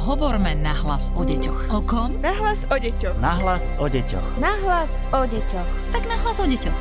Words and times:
Hovorme 0.00 0.56
nahlas 0.56 1.12
o 1.12 1.20
deťoch. 1.20 1.76
O 1.76 1.84
kom? 1.84 2.16
Nahlas 2.24 2.64
o 2.72 2.76
deťoch. 2.80 3.20
Nahlas 3.20 3.76
o 3.76 3.84
deťoch. 3.84 4.40
Nahlas 4.40 4.96
o 5.12 5.28
deťoch. 5.28 5.68
Tak 5.92 6.08
nahlas 6.08 6.40
o 6.40 6.48
deťoch. 6.48 6.78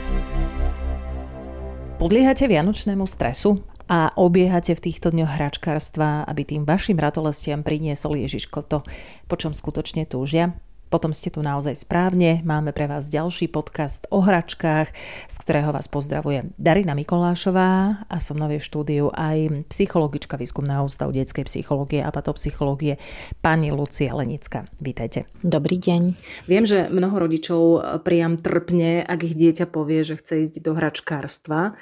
Podliehate 2.00 2.48
vianočnému 2.48 3.04
stresu 3.04 3.60
a 3.92 4.16
obiehate 4.16 4.72
v 4.72 4.84
týchto 4.88 5.12
dňoch 5.12 5.36
hračkárstva, 5.36 6.24
aby 6.32 6.48
tým 6.48 6.64
vašim 6.64 6.96
ratolestiam 6.96 7.60
priniesol 7.60 8.24
Ježiško 8.24 8.64
to, 8.64 8.88
po 9.28 9.36
čom 9.36 9.52
skutočne 9.52 10.08
túžia? 10.08 10.56
Potom 10.90 11.14
ste 11.14 11.30
tu 11.30 11.46
naozaj 11.46 11.86
správne. 11.86 12.42
Máme 12.42 12.74
pre 12.74 12.90
vás 12.90 13.14
ďalší 13.14 13.46
podcast 13.54 14.10
o 14.10 14.26
hračkách, 14.26 14.90
z 15.30 15.36
ktorého 15.38 15.70
vás 15.70 15.86
pozdravuje 15.86 16.50
Darina 16.58 16.98
Mikolášová 16.98 18.02
a 18.10 18.18
som 18.18 18.42
mnou 18.42 18.50
v 18.50 18.58
štúdiu 18.58 19.14
aj 19.14 19.70
psychologička 19.70 20.34
výskumného 20.34 20.90
ústavu 20.90 21.14
detskej 21.14 21.46
psychológie 21.46 22.02
a 22.02 22.10
patopsychológie 22.10 22.98
pani 23.38 23.70
Lucia 23.70 24.18
Lenická. 24.18 24.66
Vítajte. 24.82 25.30
Dobrý 25.46 25.78
deň. 25.78 26.18
Viem, 26.50 26.66
že 26.66 26.90
mnoho 26.90 27.22
rodičov 27.22 27.62
priam 28.02 28.42
trpne, 28.42 29.06
ak 29.06 29.30
ich 29.30 29.38
dieťa 29.38 29.70
povie, 29.70 30.02
že 30.02 30.18
chce 30.18 30.42
ísť 30.42 30.66
do 30.66 30.74
hračkárstva. 30.74 31.78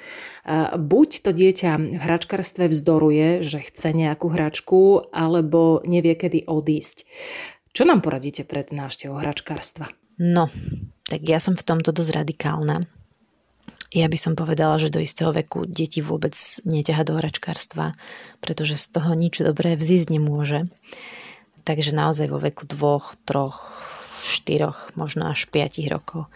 Buď 0.76 1.08
to 1.24 1.30
dieťa 1.32 1.96
v 1.96 2.02
hračkárstve 2.04 2.68
vzdoruje, 2.68 3.40
že 3.40 3.64
chce 3.64 3.96
nejakú 3.96 4.28
hračku, 4.28 5.08
alebo 5.16 5.80
nevie, 5.88 6.12
kedy 6.12 6.44
odísť. 6.44 7.08
Čo 7.72 7.82
nám 7.84 8.00
poradíte 8.00 8.42
pred 8.44 8.70
návštevou 8.72 9.20
hračkárstva? 9.20 9.88
No, 10.18 10.50
tak 11.06 11.22
ja 11.24 11.38
som 11.38 11.54
v 11.54 11.64
tomto 11.64 11.94
dosť 11.94 12.24
radikálna. 12.24 12.84
Ja 13.88 14.04
by 14.04 14.18
som 14.20 14.36
povedala, 14.36 14.76
že 14.76 14.92
do 14.92 15.00
istého 15.00 15.32
veku 15.32 15.64
deti 15.64 16.04
vôbec 16.04 16.36
neťaha 16.68 17.02
do 17.08 17.16
hračkárstva, 17.16 17.96
pretože 18.44 18.76
z 18.76 18.86
toho 18.92 19.16
nič 19.16 19.40
dobré 19.40 19.80
vzísť 19.80 20.08
nemôže. 20.12 20.68
Takže 21.64 21.96
naozaj 21.96 22.28
vo 22.28 22.40
veku 22.40 22.68
dvoch, 22.68 23.16
troch, 23.24 23.80
štyroch, 24.24 24.92
možno 24.92 25.32
až 25.32 25.48
piatich 25.48 25.88
rokov. 25.88 26.28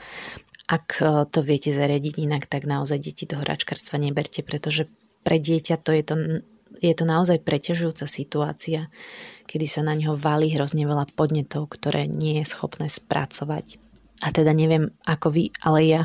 Ak 0.68 1.00
e, 1.00 1.28
to 1.28 1.44
viete 1.44 1.72
zariadiť 1.72 2.24
inak, 2.24 2.48
tak 2.48 2.64
naozaj 2.64 3.00
deti 3.04 3.28
do 3.28 3.36
hračkárstva 3.36 4.00
neberte, 4.00 4.40
pretože 4.40 4.88
pre 5.20 5.36
dieťa 5.36 5.76
to 5.80 5.90
je 5.92 6.02
to 6.04 6.14
je 6.80 6.94
to 6.94 7.04
naozaj 7.04 7.42
preťažujúca 7.42 8.06
situácia, 8.08 8.88
kedy 9.50 9.66
sa 9.68 9.82
na 9.84 9.92
ňo 9.92 10.16
valí 10.16 10.54
hrozne 10.54 10.88
veľa 10.88 11.12
podnetov, 11.12 11.68
ktoré 11.68 12.08
nie 12.08 12.40
je 12.40 12.46
schopné 12.48 12.88
spracovať. 12.88 13.76
A 14.22 14.30
teda 14.30 14.54
neviem 14.54 14.94
ako 15.04 15.34
vy, 15.34 15.44
ale 15.66 15.80
ja 15.84 16.02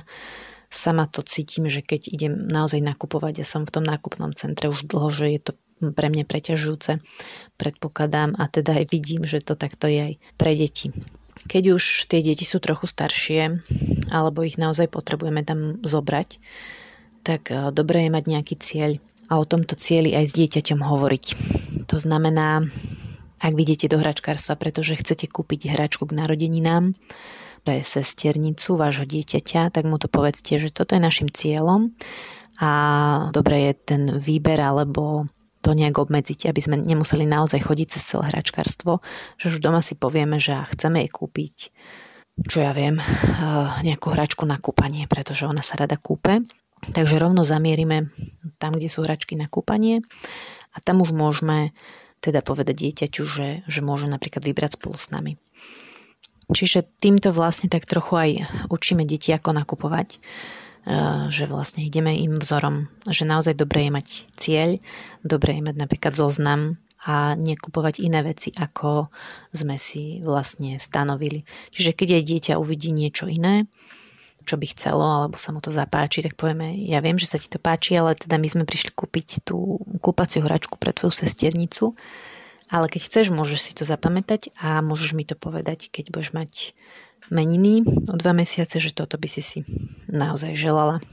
sama 0.67 1.07
to 1.07 1.23
cítim, 1.23 1.69
že 1.71 1.85
keď 1.85 2.11
idem 2.11 2.33
naozaj 2.35 2.83
nakupovať, 2.83 3.39
ja 3.39 3.47
som 3.47 3.63
v 3.63 3.71
tom 3.71 3.85
nákupnom 3.87 4.35
centre 4.35 4.67
už 4.67 4.89
dlho, 4.89 5.07
že 5.13 5.25
je 5.31 5.39
to 5.39 5.51
pre 5.93 6.09
mňa 6.09 6.25
preťažujúce, 6.25 6.99
predpokladám 7.55 8.33
a 8.35 8.49
teda 8.49 8.81
aj 8.81 8.85
vidím, 8.89 9.23
že 9.23 9.45
to 9.45 9.53
takto 9.53 9.85
je 9.85 10.11
aj 10.11 10.13
pre 10.35 10.57
deti. 10.57 10.89
Keď 11.47 11.63
už 11.71 12.11
tie 12.11 12.19
deti 12.25 12.43
sú 12.43 12.59
trochu 12.59 12.89
staršie, 12.89 13.63
alebo 14.11 14.43
ich 14.43 14.59
naozaj 14.59 14.89
potrebujeme 14.91 15.45
tam 15.45 15.79
zobrať, 15.85 16.41
tak 17.23 17.53
eh, 17.53 17.69
dobre 17.71 18.07
je 18.07 18.11
mať 18.11 18.23
nejaký 18.27 18.55
cieľ, 18.59 18.91
a 19.27 19.33
o 19.39 19.45
tomto 19.45 19.75
cieli 19.75 20.15
aj 20.15 20.25
s 20.31 20.33
dieťaťom 20.39 20.79
hovoriť. 20.79 21.25
To 21.91 21.97
znamená, 21.99 22.63
ak 23.43 23.53
vidíte 23.53 23.91
do 23.91 23.99
hračkárstva, 23.99 24.55
pretože 24.57 24.97
chcete 24.97 25.27
kúpiť 25.29 25.71
hračku 25.71 26.07
k 26.07 26.17
narodeninám 26.17 26.95
pre 27.61 27.83
sesternicu 27.83 28.79
vášho 28.79 29.03
dieťaťa, 29.03 29.75
tak 29.75 29.83
mu 29.83 29.99
to 29.99 30.07
povedzte, 30.07 30.55
že 30.55 30.71
toto 30.71 30.95
je 30.95 31.03
našim 31.03 31.27
cieľom 31.27 31.91
a 32.63 32.71
dobre 33.35 33.69
je 33.69 33.73
ten 33.75 34.03
výber 34.17 34.57
alebo 34.57 35.27
to 35.59 35.75
nejak 35.75 35.99
obmedziť, 35.99 36.47
aby 36.47 36.61
sme 36.63 36.79
nemuseli 36.79 37.27
naozaj 37.27 37.67
chodiť 37.67 37.87
cez 37.91 38.15
celé 38.15 38.31
hračkárstvo, 38.31 39.03
že 39.35 39.51
už 39.51 39.59
doma 39.59 39.83
si 39.83 39.99
povieme, 39.99 40.39
že 40.39 40.55
chceme 40.73 41.03
jej 41.03 41.11
kúpiť 41.11 41.55
čo 42.37 42.61
ja 42.61 42.69
viem, 42.69 43.01
eh, 43.01 43.03
nejakú 43.81 44.13
hračku 44.13 44.45
na 44.45 44.61
kúpanie, 44.61 45.09
pretože 45.09 45.49
ona 45.49 45.65
sa 45.65 45.73
rada 45.73 45.97
kúpe 45.97 46.45
Takže 46.77 47.17
rovno 47.17 47.41
zamierime 47.41 48.13
tam, 48.57 48.75
kde 48.75 48.89
sú 48.89 49.05
hračky 49.05 49.37
na 49.37 49.45
kúpanie 49.49 50.01
a 50.73 50.77
tam 50.83 51.01
už 51.01 51.13
môžeme 51.13 51.71
teda 52.19 52.41
povedať 52.41 52.75
dieťaťu, 52.89 53.23
že, 53.23 53.47
že 53.69 53.79
môže 53.85 54.09
napríklad 54.09 54.43
vybrať 54.43 54.81
spolu 54.81 54.97
s 54.97 55.13
nami. 55.13 55.37
Čiže 56.47 56.87
týmto 57.03 57.35
vlastne 57.35 57.67
tak 57.67 57.83
trochu 57.83 58.13
aj 58.15 58.31
učíme 58.71 59.03
deti, 59.03 59.35
ako 59.35 59.51
nakupovať, 59.51 60.15
e, 60.15 60.19
že 61.27 61.43
vlastne 61.43 61.83
ideme 61.83 62.15
im 62.15 62.39
vzorom, 62.39 62.87
že 63.03 63.27
naozaj 63.27 63.59
dobré 63.59 63.87
je 63.87 63.91
mať 63.91 64.07
cieľ, 64.39 64.69
dobré 65.27 65.59
je 65.59 65.65
mať 65.67 65.75
napríklad 65.75 66.15
zoznam 66.15 66.79
a 67.03 67.35
nekupovať 67.35 67.99
iné 67.99 68.23
veci, 68.23 68.55
ako 68.55 69.11
sme 69.51 69.75
si 69.75 70.23
vlastne 70.23 70.79
stanovili. 70.79 71.43
Čiže 71.75 71.91
keď 71.93 72.19
aj 72.19 72.23
dieťa 72.23 72.53
uvidí 72.59 72.95
niečo 72.95 73.27
iné, 73.27 73.67
čo 74.47 74.55
by 74.55 74.63
chcelo, 74.71 75.03
alebo 75.03 75.35
sa 75.35 75.51
mu 75.51 75.59
to 75.59 75.67
zapáči, 75.67 76.23
tak 76.23 76.39
povieme, 76.39 76.71
ja 76.87 77.03
viem, 77.03 77.19
že 77.19 77.27
sa 77.27 77.35
ti 77.35 77.51
to 77.51 77.59
páči, 77.59 77.99
ale 77.99 78.15
teda 78.15 78.39
my 78.39 78.47
sme 78.47 78.63
prišli 78.63 78.95
kúpiť 78.95 79.43
tú 79.43 79.75
kúpaciu 79.99 80.47
hračku 80.47 80.79
pre 80.79 80.95
tvoju 80.95 81.11
sesternicu, 81.11 81.91
ale 82.71 82.87
keď 82.87 83.01
chceš, 83.11 83.35
môžeš 83.35 83.59
si 83.59 83.71
to 83.75 83.83
zapamätať 83.83 84.55
a 84.63 84.79
môžeš 84.79 85.11
mi 85.11 85.27
to 85.27 85.35
povedať, 85.35 85.91
keď 85.91 86.15
budeš 86.15 86.31
mať 86.31 86.51
meniny 87.27 87.83
o 88.07 88.15
dva 88.15 88.31
mesiace, 88.31 88.79
že 88.79 88.95
toto 88.95 89.19
by 89.19 89.27
si 89.27 89.43
si 89.43 89.59
naozaj 90.07 90.55
želala 90.55 91.03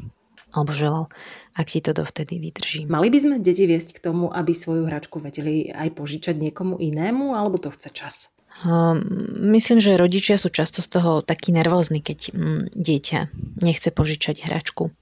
alebo 0.54 0.70
želal, 0.70 1.10
ak 1.58 1.66
ti 1.66 1.82
to 1.82 1.90
dovtedy 1.90 2.38
vydrží. 2.38 2.86
Mali 2.86 3.10
by 3.10 3.18
sme 3.18 3.34
deti 3.42 3.66
viesť 3.66 3.98
k 3.98 4.02
tomu, 4.06 4.30
aby 4.30 4.54
svoju 4.54 4.86
hračku 4.86 5.18
vedeli 5.18 5.74
aj 5.74 5.90
požičať 5.98 6.38
niekomu 6.38 6.78
inému, 6.78 7.34
alebo 7.34 7.58
to 7.58 7.74
chce 7.74 7.90
čas? 7.90 8.14
Ehm, 8.62 9.02
myslím, 9.50 9.82
že 9.82 9.98
rodičia 9.98 10.38
sú 10.38 10.46
často 10.54 10.78
z 10.78 10.88
toho 10.94 11.26
takí 11.26 11.50
nervózni, 11.50 11.98
keď 11.98 12.30
mm, 12.30 12.62
dieťa 12.70 13.20
nechce 13.66 13.90
požičať 13.90 14.46
hračku 14.46 14.94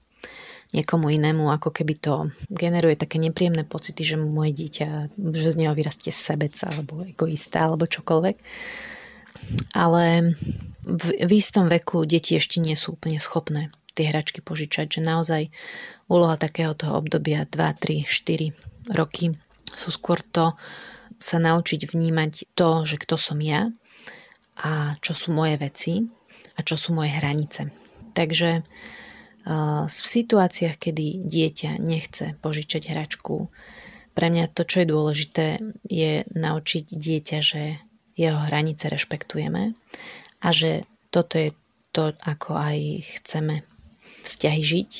niekomu 0.73 1.13
inému, 1.13 1.53
ako 1.53 1.69
keby 1.69 1.93
to 2.01 2.33
generuje 2.49 2.97
také 2.97 3.21
nepríjemné 3.21 3.61
pocity, 3.61 4.01
že 4.01 4.17
moje 4.17 4.57
dieťa, 4.57 5.13
že 5.13 5.53
z 5.53 5.59
neho 5.61 5.77
vyrastie 5.77 6.09
sebec 6.09 6.57
alebo 6.65 7.05
egoista 7.05 7.69
alebo 7.69 7.85
čokoľvek. 7.85 8.35
Ale 9.77 10.33
v, 10.81 11.05
v 11.13 11.31
istom 11.37 11.69
veku 11.69 12.09
deti 12.09 12.41
ešte 12.41 12.57
nie 12.57 12.73
sú 12.73 12.97
úplne 12.97 13.21
schopné 13.21 13.69
tie 13.93 14.09
hračky 14.09 14.41
požičať, 14.41 14.97
že 14.97 15.05
naozaj 15.05 15.53
úloha 16.09 16.33
takého 16.41 16.73
toho 16.73 16.97
obdobia 16.97 17.45
2, 17.45 17.53
3, 17.53 18.09
4 18.09 18.97
roky 18.97 19.29
sú 19.77 19.93
skôr 19.93 20.17
to, 20.33 20.57
sa 21.23 21.39
naučiť 21.39 21.87
vnímať 21.87 22.51
to, 22.51 22.83
že 22.83 22.99
kto 22.99 23.15
som 23.15 23.39
ja 23.39 23.71
a 24.59 24.99
čo 24.99 25.15
sú 25.15 25.31
moje 25.31 25.55
veci 25.55 26.03
a 26.53 26.59
čo 26.67 26.75
sú 26.75 26.91
moje 26.91 27.15
hranice. 27.15 27.71
Takže 28.11 28.59
v 29.87 29.91
situáciách, 29.91 30.75
kedy 30.75 31.23
dieťa 31.23 31.79
nechce 31.79 32.35
požičať 32.43 32.91
hračku, 32.91 33.47
pre 34.13 34.27
mňa 34.29 34.51
to, 34.51 34.67
čo 34.67 34.83
je 34.83 34.91
dôležité, 34.91 35.45
je 35.87 36.21
naučiť 36.31 36.85
dieťa, 36.85 37.39
že 37.41 37.81
jeho 38.13 38.39
hranice 38.45 38.91
rešpektujeme 38.91 39.73
a 40.43 40.47
že 40.53 40.85
toto 41.09 41.39
je 41.41 41.49
to, 41.89 42.13
ako 42.21 42.53
aj 42.53 42.77
chceme 43.19 43.65
vzťahy 44.21 44.61
žiť, 44.61 44.91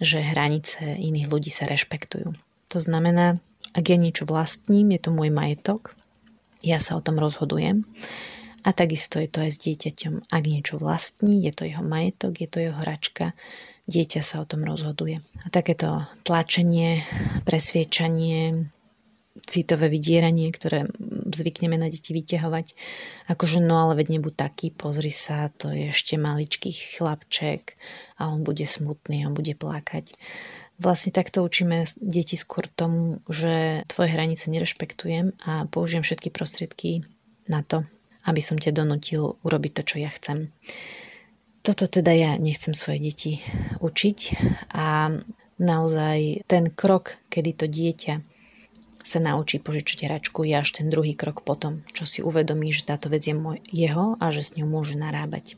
že 0.00 0.18
hranice 0.32 0.96
iných 0.96 1.28
ľudí 1.28 1.52
sa 1.52 1.68
rešpektujú. 1.68 2.32
To 2.72 2.78
znamená, 2.80 3.36
ak 3.78 3.94
ja 3.94 3.96
niečo 3.96 4.26
vlastním, 4.26 4.90
je 4.90 5.06
to 5.06 5.10
môj 5.14 5.30
majetok, 5.30 5.94
ja 6.66 6.82
sa 6.82 6.98
o 6.98 7.04
tom 7.04 7.22
rozhodujem. 7.22 7.86
A 8.66 8.74
takisto 8.74 9.22
je 9.22 9.30
to 9.30 9.46
aj 9.46 9.54
s 9.54 9.62
dieťaťom. 9.62 10.34
Ak 10.34 10.42
niečo 10.42 10.82
vlastní, 10.82 11.46
je 11.46 11.54
to 11.54 11.62
jeho 11.62 11.86
majetok, 11.86 12.42
je 12.42 12.48
to 12.50 12.58
jeho 12.58 12.74
hračka, 12.74 13.38
dieťa 13.86 14.18
sa 14.18 14.42
o 14.42 14.48
tom 14.50 14.66
rozhoduje. 14.66 15.22
A 15.22 15.48
takéto 15.54 16.02
tlačenie, 16.26 17.06
presviečanie, 17.46 18.66
citové 19.48 19.88
vydieranie, 19.88 20.52
ktoré 20.52 20.84
zvykneme 21.32 21.80
na 21.80 21.88
deti 21.88 22.12
vyťahovať. 22.12 22.76
Akože 23.32 23.64
no 23.64 23.88
ale 23.88 24.04
veď 24.04 24.20
nebuď 24.20 24.34
taký, 24.36 24.68
pozri 24.70 25.08
sa, 25.08 25.48
to 25.56 25.72
je 25.72 25.88
ešte 25.88 26.20
maličký 26.20 26.70
chlapček 26.70 27.80
a 28.20 28.28
on 28.28 28.44
bude 28.44 28.68
smutný, 28.68 29.24
on 29.24 29.32
bude 29.32 29.56
plakať. 29.56 30.12
Vlastne 30.78 31.10
takto 31.10 31.42
učíme 31.42 31.82
deti 31.98 32.38
skôr 32.38 32.70
tomu, 32.70 33.18
že 33.26 33.82
tvoje 33.90 34.14
hranice 34.14 34.46
nerešpektujem 34.52 35.34
a 35.42 35.66
použijem 35.66 36.06
všetky 36.06 36.30
prostriedky 36.30 37.02
na 37.50 37.66
to, 37.66 37.82
aby 38.28 38.38
som 38.38 38.60
ťa 38.60 38.76
donutil 38.76 39.34
urobiť 39.42 39.72
to, 39.74 39.82
čo 39.82 39.96
ja 39.98 40.12
chcem. 40.12 40.54
Toto 41.66 41.90
teda 41.90 42.14
ja 42.14 42.30
nechcem 42.38 42.76
svoje 42.76 43.10
deti 43.10 43.32
učiť 43.82 44.18
a 44.78 45.10
naozaj 45.58 46.46
ten 46.46 46.70
krok, 46.70 47.18
kedy 47.26 47.50
to 47.58 47.66
dieťa 47.66 48.37
sa 49.08 49.24
naučí 49.24 49.56
požičať 49.56 50.04
hračku, 50.04 50.44
je 50.44 50.52
až 50.52 50.68
ten 50.76 50.92
druhý 50.92 51.16
krok 51.16 51.40
potom, 51.40 51.80
čo 51.96 52.04
si 52.04 52.20
uvedomí, 52.20 52.68
že 52.68 52.84
táto 52.84 53.08
vec 53.08 53.24
je 53.24 53.32
môj, 53.32 53.56
jeho 53.72 54.20
a 54.20 54.28
že 54.28 54.44
s 54.44 54.60
ňou 54.60 54.68
môže 54.68 55.00
narábať. 55.00 55.56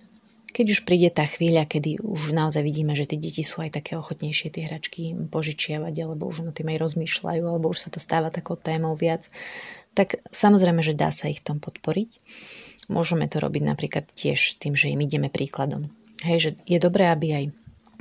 Keď 0.51 0.67
už 0.67 0.81
príde 0.83 1.11
tá 1.15 1.27
chvíľa, 1.31 1.63
kedy 1.63 2.03
už 2.03 2.35
naozaj 2.35 2.67
vidíme, 2.67 2.99
že 2.99 3.07
tie 3.07 3.19
deti 3.19 3.47
sú 3.47 3.63
aj 3.63 3.83
také 3.83 3.95
ochotnejšie 3.95 4.51
tie 4.51 4.67
hračky 4.67 5.15
požičiavať, 5.31 5.95
alebo 6.03 6.27
už 6.27 6.43
na 6.43 6.51
tým 6.51 6.75
aj 6.75 6.79
rozmýšľajú, 6.91 7.43
alebo 7.47 7.71
už 7.71 7.87
sa 7.87 7.89
to 7.91 8.03
stáva 8.03 8.35
takou 8.35 8.59
témou 8.59 8.99
viac, 8.99 9.31
tak 9.95 10.19
samozrejme, 10.35 10.83
že 10.83 10.99
dá 10.99 11.15
sa 11.15 11.31
ich 11.31 11.43
tom 11.43 11.63
podporiť. 11.63 12.19
Môžeme 12.91 13.31
to 13.31 13.39
robiť 13.39 13.63
napríklad 13.63 14.11
tiež 14.11 14.59
tým, 14.59 14.75
že 14.75 14.91
im 14.91 14.99
ideme 14.99 15.31
príkladom. 15.31 15.87
Hej, 16.27 16.39
že 16.43 16.51
je 16.67 16.79
dobré, 16.83 17.07
aby 17.07 17.27
aj 17.31 17.45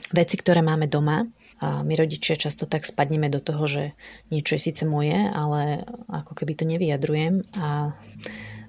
veci, 0.09 0.35
ktoré 0.41 0.65
máme 0.65 0.89
doma, 0.89 1.29
a 1.59 1.83
my 1.83 1.93
rodičia 1.95 2.39
často 2.39 2.63
tak 2.63 2.87
spadneme 2.87 3.27
do 3.27 3.43
toho, 3.43 3.67
že 3.67 3.83
niečo 4.31 4.55
je 4.55 4.65
síce 4.71 4.83
moje, 4.87 5.15
ale 5.15 5.83
ako 6.07 6.31
keby 6.31 6.55
to 6.55 6.63
nevyjadrujem 6.63 7.43
a 7.59 7.91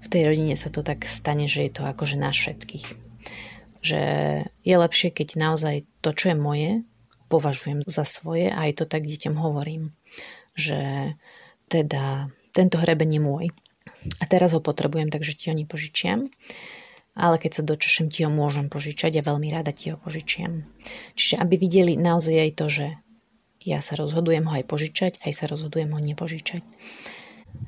v 0.00 0.06
tej 0.10 0.22
rodine 0.26 0.58
sa 0.58 0.74
to 0.74 0.82
tak 0.82 1.06
stane, 1.06 1.46
že 1.46 1.70
je 1.70 1.72
to 1.72 1.82
akože 1.86 2.18
náš 2.18 2.36
všetkých. 2.42 2.86
Že 3.80 4.02
je 4.44 4.76
lepšie, 4.76 5.08
keď 5.14 5.28
naozaj 5.38 5.86
to, 6.02 6.10
čo 6.10 6.34
je 6.34 6.36
moje, 6.36 6.70
považujem 7.30 7.86
za 7.86 8.02
svoje 8.02 8.50
a 8.50 8.66
aj 8.66 8.82
to 8.82 8.84
tak 8.90 9.06
deťom 9.06 9.38
hovorím. 9.38 9.94
Že 10.58 11.14
teda 11.70 12.34
tento 12.50 12.76
hreben 12.82 13.14
je 13.14 13.22
môj 13.22 13.46
a 14.18 14.24
teraz 14.26 14.50
ho 14.50 14.60
potrebujem, 14.60 15.14
takže 15.14 15.38
ti 15.38 15.48
ho 15.48 15.54
nepožičiam 15.54 16.26
ale 17.14 17.36
keď 17.42 17.60
sa 17.60 17.62
dočešem, 17.66 18.06
ti 18.08 18.22
ho 18.22 18.30
môžem 18.30 18.70
požičať 18.70 19.20
a 19.20 19.26
veľmi 19.26 19.50
rada 19.50 19.74
ti 19.74 19.90
ho 19.90 19.96
požičiam. 19.98 20.66
Čiže 21.18 21.42
aby 21.42 21.54
videli 21.58 21.98
naozaj 21.98 22.36
aj 22.36 22.50
to, 22.54 22.66
že 22.70 22.86
ja 23.60 23.84
sa 23.84 23.98
rozhodujem 23.98 24.48
ho 24.48 24.54
aj 24.56 24.64
požičať, 24.64 25.12
aj 25.20 25.32
sa 25.36 25.44
rozhodujem 25.50 25.92
ho 25.92 26.00
nepožičať. 26.00 26.64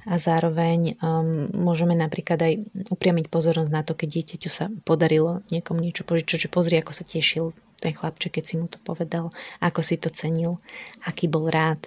A 0.06 0.14
zároveň 0.14 0.98
um, 0.98 1.50
môžeme 1.52 1.94
napríklad 1.94 2.38
aj 2.38 2.54
upriamiť 2.90 3.26
pozornosť 3.28 3.70
na 3.70 3.82
to, 3.82 3.98
keď 3.98 4.08
dieťaťu 4.22 4.50
sa 4.50 4.70
podarilo 4.86 5.42
niekomu 5.50 5.82
niečo 5.82 6.06
požičať, 6.06 6.46
že 6.46 6.54
pozri, 6.54 6.78
ako 6.78 6.92
sa 6.94 7.04
tešil 7.06 7.50
ten 7.82 7.90
chlapček, 7.90 8.38
keď 8.38 8.44
si 8.46 8.54
mu 8.62 8.70
to 8.70 8.78
povedal, 8.78 9.34
ako 9.58 9.82
si 9.82 9.98
to 9.98 10.06
cenil, 10.14 10.62
aký 11.02 11.26
bol 11.26 11.50
rád, 11.50 11.82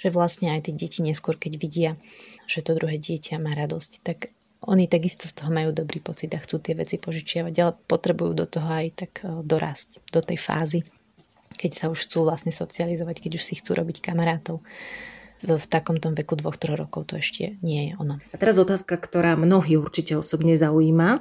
že 0.00 0.08
vlastne 0.08 0.56
aj 0.56 0.68
tie 0.68 0.74
deti 0.74 1.04
neskôr, 1.04 1.36
keď 1.36 1.52
vidia, 1.60 1.90
že 2.48 2.64
to 2.64 2.72
druhé 2.72 2.96
dieťa 2.96 3.36
má 3.40 3.52
radosť, 3.52 3.90
tak 4.00 4.32
oni 4.64 4.88
takisto 4.88 5.28
z 5.28 5.36
toho 5.36 5.50
majú 5.52 5.70
dobrý 5.70 6.00
pocit 6.00 6.32
a 6.32 6.40
chcú 6.40 6.60
tie 6.60 6.74
veci 6.76 6.96
požičiavať, 6.96 7.54
ale 7.60 7.72
potrebujú 7.86 8.32
do 8.32 8.46
toho 8.48 8.68
aj 8.68 8.86
tak 8.96 9.12
e, 9.20 9.44
dorásť, 9.44 10.00
do 10.08 10.20
tej 10.24 10.38
fázy, 10.40 10.80
keď 11.56 11.70
sa 11.72 11.86
už 11.92 12.08
chcú 12.08 12.24
vlastne 12.24 12.52
socializovať, 12.52 13.20
keď 13.20 13.32
už 13.36 13.44
si 13.44 13.54
chcú 13.60 13.76
robiť 13.76 14.00
kamarátov. 14.00 14.64
V, 15.44 15.60
v 15.60 15.66
takomto 15.68 16.08
veku 16.16 16.40
dvoch, 16.40 16.56
troch 16.56 16.78
rokov 16.78 17.12
to 17.12 17.20
ešte 17.20 17.60
nie 17.60 17.92
je 17.92 18.00
ono. 18.00 18.16
A 18.32 18.36
teraz 18.40 18.56
otázka, 18.56 18.96
ktorá 18.96 19.36
mnohých 19.36 19.76
určite 19.76 20.16
osobne 20.16 20.56
zaujíma. 20.56 21.20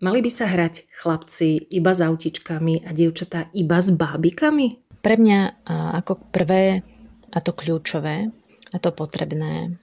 Mali 0.00 0.20
by 0.24 0.30
sa 0.32 0.48
hrať 0.48 0.88
chlapci 0.88 1.68
iba 1.68 1.92
s 1.92 2.00
autičkami 2.00 2.88
a 2.88 2.90
dievčatá 2.96 3.52
iba 3.52 3.76
s 3.76 3.92
bábikami? 3.92 4.80
Pre 5.04 5.14
mňa 5.20 5.68
ako 6.00 6.32
prvé 6.32 6.80
a 7.28 7.38
to 7.44 7.52
kľúčové 7.52 8.32
a 8.72 8.76
to 8.80 8.90
potrebné 8.94 9.76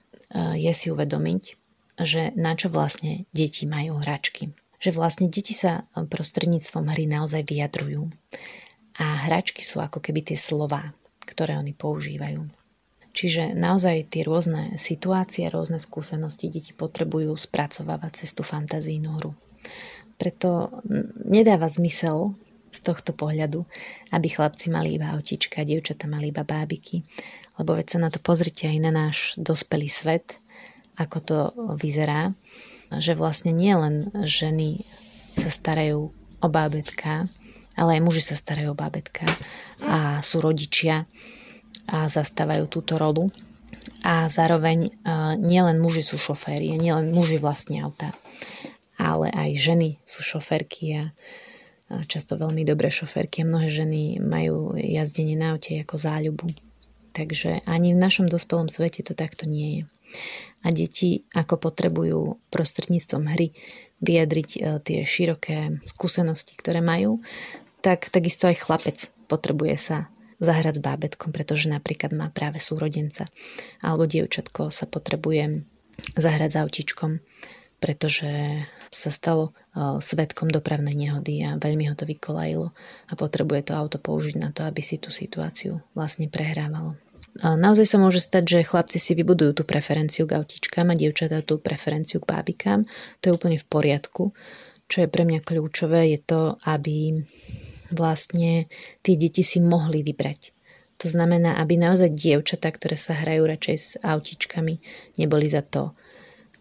je 0.58 0.72
si 0.74 0.90
uvedomiť, 0.90 1.65
že 2.00 2.32
na 2.36 2.52
čo 2.52 2.68
vlastne 2.68 3.24
deti 3.32 3.64
majú 3.64 4.00
hračky. 4.00 4.52
Že 4.76 4.90
vlastne 4.92 5.26
deti 5.32 5.56
sa 5.56 5.88
prostredníctvom 5.94 6.92
hry 6.92 7.08
naozaj 7.08 7.48
vyjadrujú. 7.48 8.12
A 9.00 9.28
hračky 9.28 9.64
sú 9.64 9.80
ako 9.80 10.00
keby 10.00 10.32
tie 10.32 10.38
slova, 10.40 10.92
ktoré 11.24 11.56
oni 11.56 11.72
používajú. 11.72 12.44
Čiže 13.16 13.56
naozaj 13.56 14.12
tie 14.12 14.28
rôzne 14.28 14.76
situácie, 14.76 15.48
rôzne 15.48 15.80
skúsenosti 15.80 16.52
deti 16.52 16.76
potrebujú 16.76 17.32
spracovávať 17.32 18.24
cez 18.24 18.36
tú 18.36 18.44
fantazijnú 18.44 19.16
hru. 19.16 19.32
Preto 20.20 20.80
nedáva 21.24 21.68
zmysel 21.72 22.36
z 22.68 22.78
tohto 22.84 23.16
pohľadu, 23.16 23.64
aby 24.12 24.28
chlapci 24.28 24.68
mali 24.68 25.00
iba 25.00 25.16
autička, 25.16 25.64
dievčata 25.64 26.04
mali 26.04 26.28
iba 26.28 26.44
bábiky. 26.44 27.00
Lebo 27.56 27.72
veď 27.72 27.96
sa 27.96 27.98
na 28.04 28.12
to 28.12 28.20
pozrite 28.20 28.68
aj 28.68 28.78
na 28.84 28.92
náš 28.92 29.32
dospelý 29.40 29.88
svet, 29.88 30.36
ako 30.96 31.18
to 31.20 31.38
vyzerá, 31.76 32.32
že 32.96 33.14
vlastne 33.16 33.52
nie 33.52 33.72
len 33.72 34.00
ženy 34.24 34.84
sa 35.36 35.52
starajú 35.52 36.10
o 36.40 36.48
bábetka, 36.48 37.28
ale 37.76 38.00
aj 38.00 38.04
muži 38.04 38.22
sa 38.24 38.36
starajú 38.36 38.72
o 38.72 38.78
bábetka 38.78 39.28
a 39.84 40.24
sú 40.24 40.40
rodičia 40.40 41.04
a 41.86 42.08
zastávajú 42.08 42.66
túto 42.72 42.96
rolu. 42.96 43.28
A 44.06 44.30
zároveň 44.30 44.90
nielen 45.42 45.82
muži 45.82 46.02
sú 46.02 46.16
šoféri, 46.16 46.72
nielen 46.78 47.10
muži 47.10 47.36
vlastne 47.42 47.82
auta, 47.82 48.14
ale 48.96 49.28
aj 49.34 49.50
ženy 49.58 49.98
sú 50.06 50.22
šoférky 50.22 50.96
a 50.96 51.04
často 52.06 52.38
veľmi 52.38 52.66
dobré 52.66 52.90
šoférky 52.90 53.46
mnohé 53.46 53.70
ženy 53.70 54.22
majú 54.22 54.74
jazdenie 54.78 55.38
na 55.38 55.54
aute 55.54 55.78
ako 55.82 55.98
záľubu. 55.98 56.65
Takže 57.16 57.64
ani 57.64 57.96
v 57.96 58.02
našom 58.04 58.28
dospelom 58.28 58.68
svete 58.68 59.00
to 59.00 59.16
takto 59.16 59.48
nie 59.48 59.80
je 59.80 59.82
a 60.66 60.68
deti 60.74 61.22
ako 61.34 61.70
potrebujú 61.70 62.20
prostredníctvom 62.50 63.24
hry 63.30 63.54
vyjadriť 64.02 64.50
e, 64.56 64.60
tie 64.82 64.98
široké 65.06 65.78
skúsenosti, 65.86 66.58
ktoré 66.58 66.82
majú, 66.82 67.22
tak 67.80 68.10
takisto 68.10 68.50
aj 68.50 68.56
chlapec 68.58 68.98
potrebuje 69.30 69.76
sa 69.78 69.98
zahrať 70.42 70.82
s 70.82 70.84
bábetkom, 70.84 71.32
pretože 71.32 71.72
napríklad 71.72 72.12
má 72.12 72.28
práve 72.28 72.60
súrodenca. 72.60 73.24
Alebo 73.80 74.04
dievčatko 74.04 74.68
sa 74.68 74.84
potrebuje 74.84 75.64
zahrať 76.12 76.50
s 76.52 76.60
autičkom, 76.60 77.24
pretože 77.80 78.28
sa 78.90 79.10
stalo 79.12 79.52
e, 79.52 80.00
svetkom 80.02 80.50
dopravnej 80.50 80.98
nehody 80.98 81.46
a 81.46 81.56
veľmi 81.56 81.88
ho 81.88 81.94
to 81.94 82.08
vykolajilo 82.08 82.74
a 83.06 83.12
potrebuje 83.14 83.70
to 83.70 83.72
auto 83.78 83.98
použiť 84.02 84.34
na 84.40 84.50
to, 84.50 84.66
aby 84.66 84.82
si 84.82 84.98
tú 84.98 85.14
situáciu 85.14 85.78
vlastne 85.94 86.26
prehrávalo. 86.26 86.98
Naozaj 87.42 87.86
sa 87.88 87.98
môže 88.00 88.24
stať, 88.24 88.44
že 88.48 88.68
chlapci 88.68 88.96
si 88.96 89.12
vybudujú 89.12 89.60
tú 89.60 89.62
preferenciu 89.68 90.24
k 90.24 90.40
autičkám 90.40 90.88
a 90.88 90.98
dievčatá 90.98 91.44
tú 91.44 91.60
preferenciu 91.60 92.24
k 92.24 92.28
bábikám. 92.32 92.84
To 93.20 93.24
je 93.28 93.36
úplne 93.36 93.60
v 93.60 93.66
poriadku. 93.68 94.32
Čo 94.86 95.04
je 95.04 95.08
pre 95.10 95.26
mňa 95.26 95.42
kľúčové, 95.42 96.14
je 96.14 96.20
to, 96.22 96.56
aby 96.64 97.26
vlastne 97.92 98.70
tie 99.02 99.14
deti 99.18 99.42
si 99.42 99.58
mohli 99.60 100.00
vybrať. 100.06 100.56
To 101.04 101.12
znamená, 101.12 101.60
aby 101.60 101.76
naozaj 101.76 102.08
dievčatá, 102.08 102.72
ktoré 102.72 102.96
sa 102.96 103.12
hrajú 103.12 103.44
radšej 103.44 103.76
s 103.76 103.90
autičkami, 104.00 104.80
neboli 105.20 105.44
za 105.44 105.60
to 105.60 105.92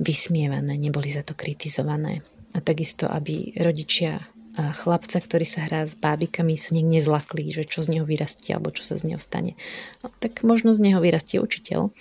vysmievané, 0.02 0.76
neboli 0.76 1.08
za 1.08 1.24
to 1.24 1.38
kritizované. 1.40 2.20
A 2.52 2.60
takisto, 2.60 3.08
aby 3.08 3.56
rodičia 3.64 4.20
chlapca, 4.56 5.20
ktorý 5.20 5.44
sa 5.44 5.68
hrá 5.68 5.84
s 5.84 6.00
bábikami, 6.00 6.56
sa 6.56 6.72
niekde 6.72 7.00
nezlakli, 7.00 7.52
že 7.52 7.68
čo 7.68 7.84
z 7.84 7.98
neho 7.98 8.06
vyrastie 8.08 8.56
alebo 8.56 8.72
čo 8.72 8.88
sa 8.88 8.96
z 8.96 9.12
neho 9.12 9.20
stane. 9.20 9.60
No, 10.00 10.10
tak 10.20 10.42
možno 10.48 10.72
z 10.72 10.80
neho 10.80 11.00
vyrastie 11.04 11.44
učiteľ 11.44 11.92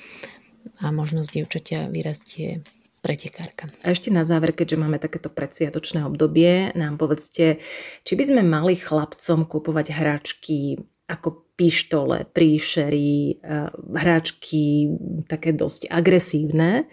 a 0.80 0.86
možno 0.94 1.26
z 1.26 1.40
dievčatia 1.40 1.90
vyrastie 1.90 2.62
pretekárka. 3.04 3.68
A 3.84 3.92
ešte 3.92 4.08
na 4.08 4.24
záver, 4.24 4.56
keďže 4.56 4.80
máme 4.80 4.96
takéto 4.96 5.28
predsviatočné 5.28 6.08
obdobie, 6.08 6.72
nám 6.72 6.96
povedzte, 6.96 7.60
či 8.00 8.12
by 8.16 8.24
sme 8.24 8.42
mali 8.46 8.80
chlapcom 8.80 9.44
kupovať 9.44 9.92
hračky 9.92 10.80
ako 11.04 11.52
pištole, 11.54 12.24
príšery, 12.32 13.44
hráčky 13.92 14.88
také 15.28 15.52
dosť 15.52 15.92
agresívne, 15.92 16.88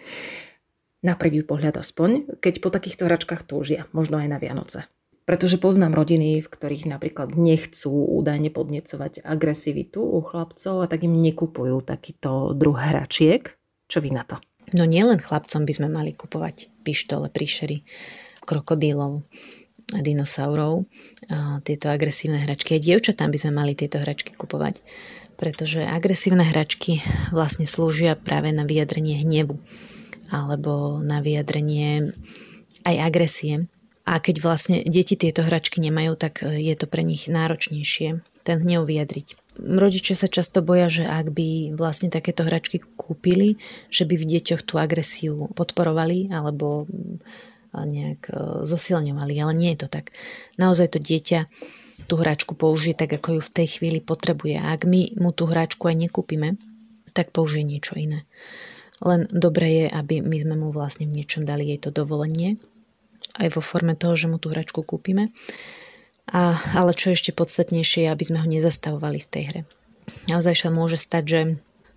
na 1.02 1.18
prvý 1.18 1.42
pohľad 1.42 1.82
aspoň, 1.82 2.38
keď 2.38 2.54
po 2.62 2.70
takýchto 2.70 3.10
hračkách 3.10 3.42
túžia, 3.42 3.90
možno 3.90 4.22
aj 4.22 4.28
na 4.30 4.38
Vianoce. 4.38 4.86
Pretože 5.22 5.62
poznám 5.62 5.94
rodiny, 5.94 6.42
v 6.42 6.48
ktorých 6.50 6.90
napríklad 6.90 7.38
nechcú 7.38 7.94
údajne 8.18 8.50
podnecovať 8.50 9.22
agresivitu 9.22 10.02
u 10.02 10.18
chlapcov 10.18 10.82
a 10.82 10.90
tak 10.90 11.06
im 11.06 11.14
nekupujú 11.14 11.78
takýto 11.86 12.58
druh 12.58 12.74
hračiek. 12.74 13.54
Čo 13.86 14.02
vy 14.02 14.10
na 14.10 14.26
to? 14.26 14.42
No 14.74 14.82
nielen 14.82 15.22
chlapcom 15.22 15.62
by 15.62 15.72
sme 15.74 15.88
mali 15.90 16.10
kupovať 16.10 16.82
pištole, 16.82 17.30
príšery, 17.30 17.86
krokodílov, 18.42 19.22
dinosaurov, 19.92 20.88
a 21.28 21.60
tieto 21.60 21.92
agresívne 21.92 22.40
hračky. 22.42 22.78
Aj 22.78 22.82
dievčatám 22.82 23.28
by 23.28 23.38
sme 23.38 23.52
mali 23.52 23.76
tieto 23.76 24.00
hračky 24.00 24.32
kupovať, 24.32 24.80
pretože 25.36 25.84
agresívne 25.84 26.46
hračky 26.46 27.04
vlastne 27.34 27.68
slúžia 27.68 28.16
práve 28.16 28.50
na 28.50 28.64
vyjadrenie 28.64 29.20
hnevu 29.22 29.60
alebo 30.32 31.02
na 31.04 31.20
vyjadrenie 31.20 32.16
aj 32.88 32.96
agresie 33.04 33.68
a 34.02 34.18
keď 34.18 34.42
vlastne 34.42 34.76
deti 34.82 35.14
tieto 35.14 35.46
hračky 35.46 35.78
nemajú, 35.78 36.18
tak 36.18 36.42
e, 36.42 36.58
je 36.58 36.74
to 36.74 36.90
pre 36.90 37.06
nich 37.06 37.30
náročnejšie 37.30 38.22
ten 38.42 38.58
hnev 38.58 38.82
vyjadriť. 38.82 39.38
Rodičia 39.62 40.18
sa 40.18 40.26
často 40.26 40.66
boja, 40.66 40.90
že 40.90 41.06
ak 41.06 41.30
by 41.30 41.78
vlastne 41.78 42.10
takéto 42.10 42.42
hračky 42.42 42.82
kúpili, 42.98 43.62
že 43.86 44.02
by 44.02 44.18
v 44.18 44.28
deťoch 44.34 44.66
tú 44.66 44.82
agresiu 44.82 45.46
podporovali 45.54 46.34
alebo 46.34 46.90
nejak 47.72 48.22
e, 48.28 48.34
zosilňovali, 48.66 49.34
ale 49.38 49.52
nie 49.54 49.70
je 49.74 49.86
to 49.86 49.88
tak. 49.88 50.10
Naozaj 50.58 50.92
to 50.92 50.98
dieťa 50.98 51.46
tú 52.10 52.18
hračku 52.18 52.58
použije 52.58 52.98
tak, 52.98 53.14
ako 53.14 53.38
ju 53.38 53.40
v 53.40 53.54
tej 53.62 53.68
chvíli 53.78 54.00
potrebuje. 54.02 54.58
A 54.58 54.74
ak 54.74 54.84
my 54.84 55.14
mu 55.22 55.30
tú 55.30 55.46
hračku 55.46 55.86
aj 55.86 55.96
nekúpime, 55.96 56.58
tak 57.14 57.30
použije 57.30 57.62
niečo 57.62 57.94
iné. 57.94 58.26
Len 59.02 59.30
dobre 59.30 59.66
je, 59.70 59.86
aby 59.86 60.18
my 60.22 60.36
sme 60.38 60.54
mu 60.58 60.68
vlastne 60.74 61.06
v 61.06 61.22
niečom 61.22 61.46
dali 61.46 61.70
jej 61.70 61.78
to 61.78 61.94
dovolenie 61.94 62.58
aj 63.38 63.48
vo 63.56 63.62
forme 63.64 63.96
toho, 63.96 64.16
že 64.16 64.26
mu 64.28 64.36
tú 64.36 64.52
hračku 64.52 64.84
kúpime. 64.84 65.32
A, 66.30 66.54
ale 66.78 66.94
čo 66.94 67.10
ešte 67.12 67.34
podstatnejšie 67.34 68.06
je, 68.06 68.12
aby 68.12 68.24
sme 68.24 68.38
ho 68.40 68.46
nezastavovali 68.46 69.18
v 69.18 69.30
tej 69.30 69.44
hre. 69.50 69.60
Naozaj 70.30 70.54
sa 70.54 70.68
môže 70.70 70.98
stať, 70.98 71.24
že 71.26 71.40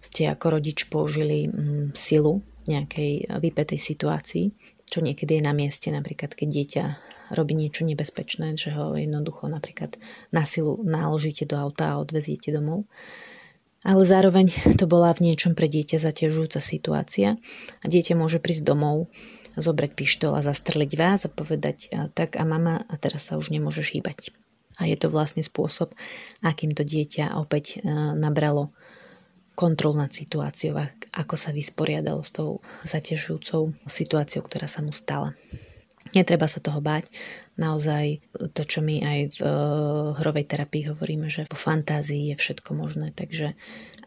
ste 0.02 0.30
ako 0.30 0.60
rodič 0.60 0.86
použili 0.90 1.50
mm, 1.50 1.98
silu 1.98 2.42
nejakej 2.66 3.30
vypetej 3.42 3.78
situácii, 3.78 4.46
čo 4.86 5.02
niekedy 5.02 5.42
je 5.42 5.44
na 5.46 5.54
mieste, 5.54 5.90
napríklad 5.90 6.38
keď 6.38 6.48
dieťa 6.50 6.84
robí 7.34 7.58
niečo 7.58 7.86
nebezpečné, 7.86 8.54
že 8.54 8.74
ho 8.74 8.94
jednoducho 8.94 9.50
napríklad 9.50 9.98
na 10.30 10.46
silu 10.46 10.82
naložíte 10.86 11.50
do 11.50 11.58
auta 11.58 11.98
a 11.98 12.02
odveziete 12.02 12.54
domov. 12.54 12.86
Ale 13.86 14.02
zároveň 14.02 14.50
to 14.82 14.86
bola 14.90 15.14
v 15.14 15.34
niečom 15.34 15.54
pre 15.54 15.70
dieťa 15.70 16.02
zaťažujúca 16.02 16.62
situácia 16.62 17.38
a 17.82 17.86
dieťa 17.86 18.18
môže 18.18 18.42
prísť 18.42 18.66
domov, 18.66 19.10
zobrať 19.56 19.92
pištol 19.96 20.36
a 20.38 20.46
zastreliť 20.46 20.92
vás 21.00 21.26
a 21.26 21.34
povedať 21.34 21.92
tak 22.14 22.36
a 22.36 22.44
mama 22.44 22.84
a 22.88 22.94
teraz 23.00 23.32
sa 23.32 23.40
už 23.40 23.52
nemôžeš 23.52 23.96
hýbať. 23.96 24.36
A 24.76 24.92
je 24.92 25.00
to 25.00 25.08
vlastne 25.08 25.40
spôsob, 25.40 25.96
akým 26.44 26.76
to 26.76 26.84
dieťa 26.84 27.40
opäť 27.40 27.80
e, 27.80 27.88
nabralo 28.20 28.76
kontrol 29.56 29.96
nad 29.96 30.12
situáciou 30.12 30.76
ako 31.16 31.36
sa 31.40 31.56
vysporiadalo 31.56 32.20
s 32.20 32.36
tou 32.36 32.60
zaťažujúcou 32.84 33.72
situáciou, 33.88 34.44
ktorá 34.44 34.68
sa 34.68 34.84
mu 34.84 34.92
stala. 34.92 35.32
Netreba 36.14 36.46
sa 36.46 36.62
toho 36.62 36.84
báť. 36.84 37.10
Naozaj 37.58 38.22
to, 38.54 38.62
čo 38.68 38.84
my 38.86 39.02
aj 39.02 39.20
v 39.36 39.40
uh, 39.42 40.14
hrovej 40.22 40.46
terapii 40.46 40.92
hovoríme, 40.92 41.32
že 41.32 41.48
vo 41.50 41.58
fantázii 41.58 42.30
je 42.32 42.36
všetko 42.38 42.78
možné. 42.78 43.10
Takže 43.16 43.58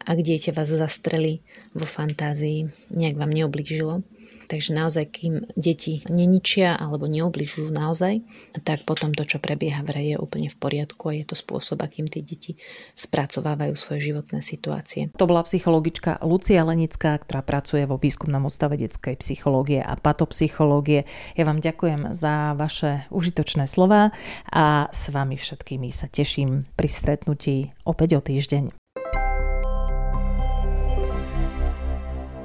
ak 0.07 0.17
dieťa 0.17 0.55
vás 0.55 0.69
zastrelí 0.71 1.43
vo 1.75 1.83
fantázii, 1.83 2.71
nejak 2.93 3.19
vám 3.19 3.33
neoblížilo, 3.33 4.05
Takže 4.49 4.73
naozaj, 4.73 5.05
kým 5.13 5.45
deti 5.53 6.01
neničia 6.09 6.73
alebo 6.73 7.05
neobližujú 7.05 7.69
naozaj, 7.69 8.25
tak 8.65 8.81
potom 8.83 9.13
to, 9.13 9.21
čo 9.21 9.37
prebieha 9.37 9.85
v 9.85 9.93
reje, 9.93 10.07
je 10.09 10.17
úplne 10.17 10.49
v 10.49 10.57
poriadku 10.57 11.13
a 11.13 11.13
je 11.13 11.25
to 11.29 11.37
spôsob, 11.37 11.85
akým 11.85 12.09
tie 12.09 12.25
deti 12.25 12.57
spracovávajú 12.97 13.77
svoje 13.77 14.09
životné 14.09 14.41
situácie. 14.41 15.13
To 15.21 15.29
bola 15.29 15.45
psychologička 15.45 16.17
Lucia 16.25 16.65
Lenická, 16.65 17.21
ktorá 17.21 17.45
pracuje 17.45 17.85
vo 17.85 18.01
výskumnom 18.01 18.49
ústave 18.49 18.81
detskej 18.81 19.21
psychológie 19.21 19.85
a 19.85 19.93
patopsychológie. 19.93 21.05
Ja 21.37 21.45
vám 21.45 21.61
ďakujem 21.61 22.17
za 22.17 22.57
vaše 22.57 23.05
užitočné 23.13 23.69
slova 23.69 24.09
a 24.49 24.89
s 24.89 25.13
vami 25.13 25.37
všetkými 25.37 25.93
sa 25.93 26.09
teším 26.09 26.65
pri 26.73 26.89
stretnutí 26.89 27.69
opäť 27.85 28.17
o 28.17 28.21
týždeň. 28.25 28.78